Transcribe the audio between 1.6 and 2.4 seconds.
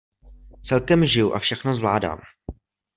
zvládám.